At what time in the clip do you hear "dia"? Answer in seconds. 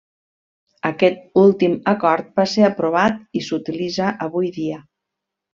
4.61-4.83